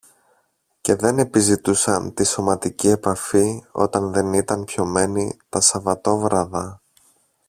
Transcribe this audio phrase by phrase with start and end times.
[0.81, 6.81] και δεν επιζητούσαν τη σωματική επαφή όταν δεν ήταν πιωμένοι τα Σαββατόβραδα